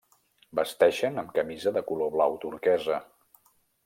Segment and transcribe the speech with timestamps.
[0.59, 2.99] Vesteixen amb camisa de color blau turquesa.